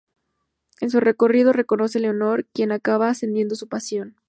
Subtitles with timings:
[0.79, 4.17] En su recorrido, conoce a Leonor, quien acaba encendiendo su pasión.